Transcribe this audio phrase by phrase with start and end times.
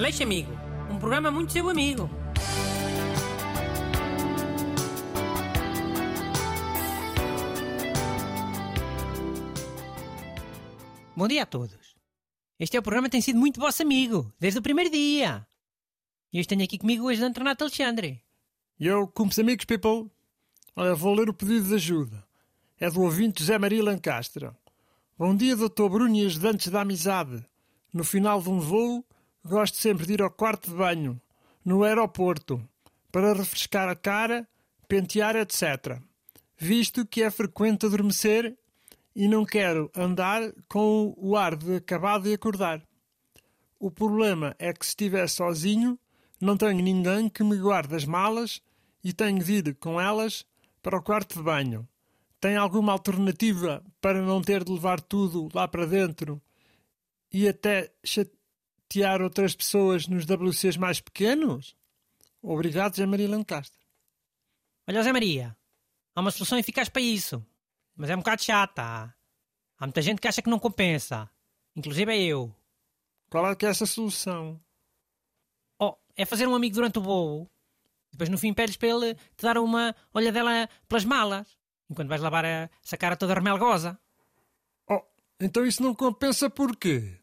[0.00, 0.50] Aleixo Amigo,
[0.90, 2.08] um programa muito seu amigo.
[11.14, 11.94] Bom dia a todos.
[12.58, 15.46] Este é o programa que tem sido muito vosso amigo, desde o primeiro dia.
[16.32, 18.22] E hoje tenho aqui comigo o ajudante Renato Alexandre.
[18.80, 20.10] Eu, como amigos, people,
[20.74, 22.26] olha, vou ler o pedido de ajuda.
[22.78, 24.48] É do ouvinte José Maria Lancastre.
[25.18, 27.44] Bom dia, doutor Bruno e ajudantes da amizade.
[27.92, 29.04] No final de um voo,
[29.44, 31.20] gosto sempre de ir ao quarto de banho,
[31.64, 32.62] no aeroporto,
[33.10, 34.48] para refrescar a cara,
[34.88, 36.00] pentear, etc.
[36.56, 38.56] Visto que é frequente adormecer
[39.14, 42.82] e não quero andar com o ar de acabado de acordar.
[43.78, 45.98] O problema é que se estiver sozinho,
[46.40, 48.60] não tenho ninguém que me guarde as malas
[49.02, 50.44] e tenho de ir com elas
[50.82, 51.88] para o quarto de banho.
[52.40, 56.40] Tem alguma alternativa para não ter de levar tudo lá para dentro
[57.32, 57.92] e até
[58.90, 61.76] chatear outras pessoas nos WCs mais pequenos?
[62.42, 63.78] Obrigado, Zé Maria Lancaster.
[64.88, 65.56] Olha, Zé Maria,
[66.14, 67.44] há uma solução eficaz para isso,
[67.94, 69.14] mas é um bocado chata.
[69.78, 71.30] Há muita gente que acha que não compensa,
[71.76, 72.54] inclusive é eu.
[73.30, 74.60] Qual é que é essa solução?
[75.78, 77.48] Oh, é fazer um amigo durante o voo.
[78.10, 81.46] Depois no fim pedes para ele te dar uma olhadela pelas malas,
[81.88, 83.98] enquanto vais lavar a, essa cara toda remelgosa.
[84.88, 85.00] Oh,
[85.38, 87.20] então isso não compensa porquê?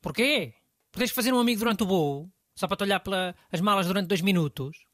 [0.00, 0.54] Porquê?
[0.98, 4.20] Podes fazer um amigo durante o voo, só para te olhar pelas malas durante dois
[4.20, 4.84] minutos.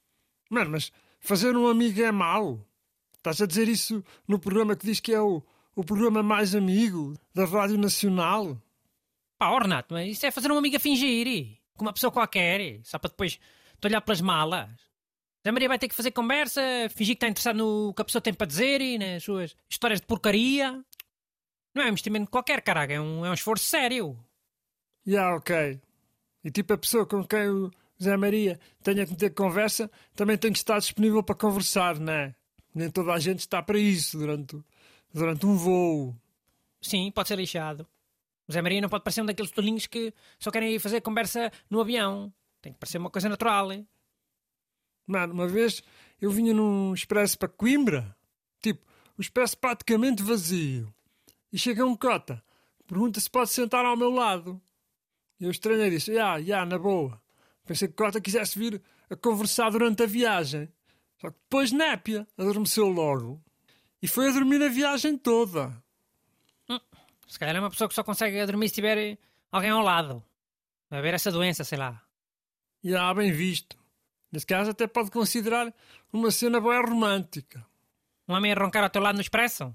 [0.51, 2.63] Mano, mas fazer um amigo é mau.
[3.17, 5.43] Estás a dizer isso no programa que diz que é o,
[5.75, 8.61] o programa mais amigo da Rádio Nacional?
[9.39, 12.81] Pá, oh, Renato, mas isso é fazer um amigo a fingir, com uma pessoa qualquer,
[12.85, 13.37] só para depois
[13.81, 14.69] te olhar pelas malas.
[15.43, 16.61] Zé Maria vai ter que fazer conversa,
[16.91, 20.03] fingir que está interessado no que a pessoa tem para dizer e nas suas histórias
[20.03, 20.85] de porcaria.
[21.75, 24.23] Não é um investimento qualquer, caraca, é um, é um esforço sério.
[25.07, 25.81] Yeah, ok.
[26.45, 27.70] E tipo a pessoa com quem o
[28.03, 32.34] Zé Maria tenha que ter conversa também tem que estar disponível para conversar, não é?
[32.75, 34.61] Nem toda a gente está para isso durante,
[35.13, 36.14] durante um voo.
[36.83, 37.86] Sim, pode ser lixado.
[38.46, 41.51] O Zé Maria não pode parecer um daqueles tolinhos que só querem ir fazer conversa
[41.70, 42.33] no avião.
[42.61, 43.73] Tem que parecer uma coisa natural.
[43.73, 43.89] Hein?
[45.07, 45.83] Mano, uma vez
[46.20, 48.14] eu vinha num expresso para Coimbra.
[48.61, 48.85] Tipo,
[49.17, 50.92] o expresso praticamente vazio.
[51.52, 52.42] E chega um cota.
[52.86, 54.61] Pergunta se pode sentar ao meu lado.
[55.40, 57.20] Eu estranhei disse, já, já, na boa.
[57.67, 58.80] Pensei que Cota quisesse vir
[59.11, 60.68] a conversar durante a viagem.
[61.20, 63.42] Só que depois Népia adormeceu logo.
[64.02, 65.83] E foi a dormir a viagem toda.
[66.68, 66.80] Hum,
[67.27, 69.18] se calhar é uma pessoa que só consegue dormir se tiver
[69.50, 70.22] alguém ao lado.
[70.90, 72.02] Vai haver essa doença, sei lá.
[72.83, 73.77] E há bem visto.
[74.30, 75.72] Nesse caso até pode considerar
[76.12, 77.64] uma cena boa romântica.
[78.28, 79.74] Um homem a roncar ao teu lado no expresso?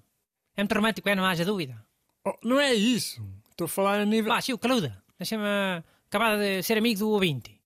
[0.55, 1.15] É muito romântico, é?
[1.15, 1.83] Não haja dúvida.
[2.25, 3.25] Oh, não é isso.
[3.49, 4.31] Estou a falar a nível...
[4.31, 5.01] Vá, Chiu, caluda.
[5.19, 7.61] Deixa-me acabar de ser amigo do ouvinte.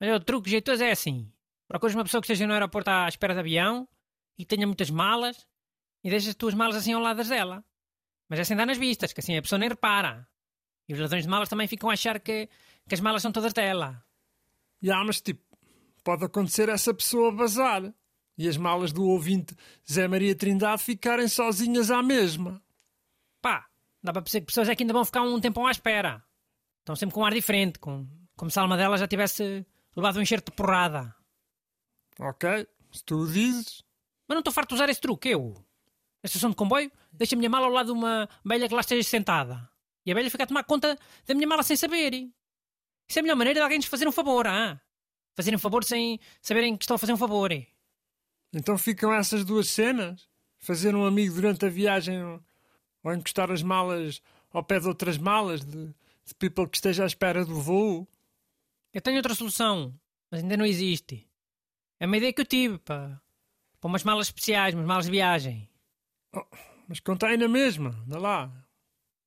[0.00, 1.32] Olha, o truque jeitoso é assim.
[1.66, 3.88] Procuras uma pessoa que esteja no aeroporto à espera de avião
[4.36, 5.46] e tenha muitas malas
[6.04, 7.64] e deixas as tuas malas assim ao lado dela.
[8.28, 10.28] Mas é sem dar nas vistas, que assim a pessoa nem repara.
[10.88, 12.48] E os ladrões de malas também ficam a achar que,
[12.88, 14.04] que as malas são todas dela.
[14.82, 15.42] Já, mas tipo,
[16.04, 17.92] pode acontecer essa pessoa bazar
[18.36, 19.54] e as malas do ouvinte
[19.90, 22.62] Zé Maria Trindade ficarem sozinhas à mesma.
[23.40, 23.68] Pá,
[24.02, 26.24] dá para perceber que pessoas é que ainda vão ficar um tempão à espera.
[26.90, 28.04] Estão sempre com um ar diferente, com,
[28.36, 29.64] como se a alma dela já tivesse
[29.94, 31.14] levado um enxerto de porrada.
[32.18, 33.84] Ok, se tu dizes.
[34.26, 35.54] Mas não estou farto de usar esse truque, eu.
[36.20, 38.80] Na estação de comboio, deixo a minha mala ao lado de uma velha que lá
[38.80, 39.70] esteja sentada.
[40.04, 40.98] E a velha fica a tomar conta
[41.28, 42.12] da minha mala sem saber.
[43.08, 44.80] Isso é a melhor maneira de alguém nos fazer um favor, ah?
[45.36, 47.52] Fazer um favor sem saberem que estão a fazer um favor.
[48.52, 50.28] Então ficam essas duas cenas?
[50.58, 52.20] Fazer um amigo durante a viagem
[53.04, 54.20] ou encostar as malas
[54.52, 55.94] ao pé de outras malas de,
[56.30, 58.08] de people que esteja à espera do voo?
[58.92, 59.94] Eu tenho outra solução,
[60.30, 61.28] mas ainda não existe.
[61.98, 63.20] É uma ideia que eu tive para,
[63.80, 65.68] para umas malas especiais, umas malas de viagem.
[66.32, 66.44] Oh,
[66.88, 68.66] mas contém na mesma, anda lá.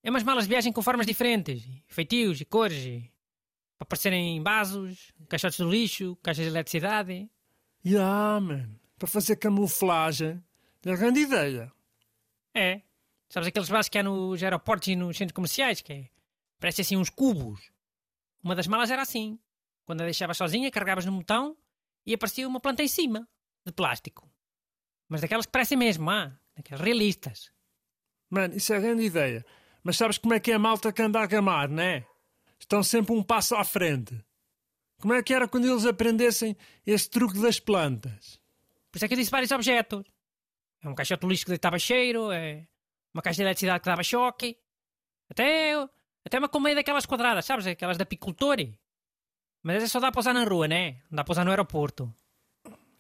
[0.02, 3.12] É umas malas de viagem com formas diferentes, feitios e cores, e
[3.78, 7.30] para aparecerem em vasos, caixotes do lixo, caixas de eletricidade.
[7.86, 8.70] Yeah, man.
[8.98, 10.44] Para fazer camuflagem.
[10.86, 11.72] É grande ideia.
[12.54, 12.82] É.
[13.30, 16.10] Sabes aqueles vasos que há nos aeroportos e nos centros comerciais, que é,
[16.64, 17.60] parece assim uns cubos.
[18.42, 19.38] Uma das malas era assim.
[19.84, 21.58] Quando a deixavas sozinha, carregavas no botão
[22.06, 23.28] e aparecia uma planta em cima,
[23.66, 24.32] de plástico.
[25.10, 27.52] Mas daquelas que parecem mesmo, ah, daquelas realistas.
[28.30, 29.46] Mano, isso é grande ideia.
[29.84, 32.08] Mas sabes como é que é a malta que anda a gamar, não é?
[32.58, 34.18] Estão sempre um passo à frente.
[35.02, 36.56] Como é que era quando eles aprendessem
[36.86, 38.40] esse truque das plantas?
[38.90, 40.06] Por isso é que eu disse vários objetos.
[40.82, 42.66] É um caixote de lixo que deitava cheiro, é
[43.14, 44.58] uma caixa de eletricidade que dava choque,
[45.30, 45.76] até,
[46.26, 47.68] até uma colmeia daquelas quadradas, sabes?
[47.68, 48.58] Aquelas da apicultor.
[49.62, 51.02] Mas essa só dá para usar na rua, né?
[51.10, 52.14] Não dá para usar no aeroporto.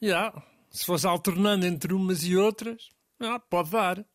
[0.02, 0.34] Já,
[0.70, 2.90] se fosse alternando entre umas e outras,
[3.20, 4.06] ah, pode dar.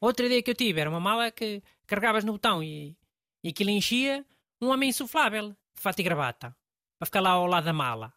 [0.00, 2.96] Outra ideia que eu tive era uma mala que carregavas no botão e,
[3.42, 4.24] e aquilo enchia
[4.60, 6.56] um homem insuflável, de fato e gravata,
[6.98, 8.12] para ficar lá ao lado da mala.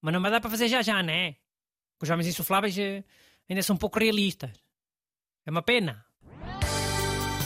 [0.00, 1.36] Mas não vai dar para fazer já já, né?
[2.00, 3.04] Os homens insufláveis eh,
[3.48, 4.50] ainda são um pouco realistas.
[5.44, 6.05] É uma pena.